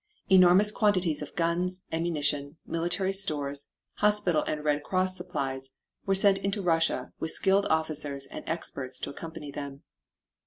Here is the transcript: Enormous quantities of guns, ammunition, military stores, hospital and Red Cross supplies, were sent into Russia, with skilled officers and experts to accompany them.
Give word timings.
Enormous 0.29 0.71
quantities 0.71 1.21
of 1.21 1.35
guns, 1.35 1.83
ammunition, 1.91 2.57
military 2.65 3.13
stores, 3.13 3.67
hospital 3.97 4.41
and 4.47 4.63
Red 4.65 4.83
Cross 4.83 5.15
supplies, 5.15 5.69
were 6.07 6.15
sent 6.15 6.39
into 6.39 6.63
Russia, 6.63 7.13
with 7.19 7.29
skilled 7.29 7.67
officers 7.69 8.25
and 8.25 8.43
experts 8.49 8.99
to 9.01 9.11
accompany 9.11 9.51
them. 9.51 9.83